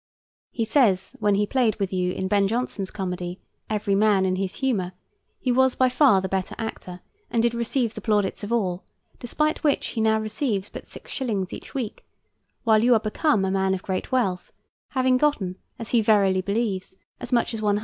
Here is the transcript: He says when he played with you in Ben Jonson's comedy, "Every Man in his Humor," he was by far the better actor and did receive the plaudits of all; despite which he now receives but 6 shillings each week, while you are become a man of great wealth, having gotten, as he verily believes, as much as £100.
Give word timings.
He 0.49 0.65
says 0.65 1.15
when 1.19 1.35
he 1.35 1.45
played 1.45 1.75
with 1.75 1.93
you 1.93 2.11
in 2.13 2.27
Ben 2.27 2.47
Jonson's 2.47 2.89
comedy, 2.89 3.39
"Every 3.69 3.93
Man 3.93 4.25
in 4.25 4.35
his 4.37 4.55
Humor," 4.55 4.93
he 5.39 5.51
was 5.51 5.75
by 5.75 5.89
far 5.89 6.21
the 6.21 6.27
better 6.27 6.55
actor 6.57 7.01
and 7.29 7.43
did 7.43 7.53
receive 7.53 7.93
the 7.93 8.01
plaudits 8.01 8.43
of 8.43 8.51
all; 8.51 8.83
despite 9.19 9.63
which 9.63 9.89
he 9.89 10.01
now 10.01 10.19
receives 10.19 10.69
but 10.69 10.87
6 10.87 11.11
shillings 11.11 11.53
each 11.53 11.75
week, 11.75 12.03
while 12.63 12.83
you 12.83 12.95
are 12.95 12.99
become 12.99 13.45
a 13.45 13.51
man 13.51 13.75
of 13.75 13.83
great 13.83 14.11
wealth, 14.11 14.51
having 14.89 15.17
gotten, 15.17 15.57
as 15.77 15.89
he 15.91 16.01
verily 16.01 16.41
believes, 16.41 16.95
as 17.19 17.31
much 17.31 17.53
as 17.53 17.61
£100. 17.61 17.79